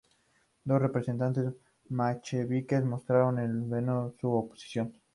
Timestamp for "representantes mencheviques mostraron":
0.81-3.37